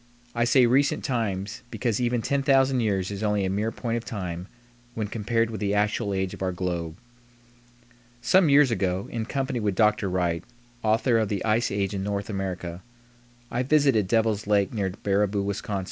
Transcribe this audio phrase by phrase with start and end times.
[0.33, 4.47] I say recent times, because even 10,000 years is only a mere point of time
[4.95, 6.97] when compared with the actual age of our globe.
[8.19, 10.09] Some years ago, in company with Dr.
[10.09, 10.43] Wright,
[10.81, 12.81] author of the "Ice Age in North America,"
[13.51, 15.61] I visited Devil's Lake near Baraboo, Wis.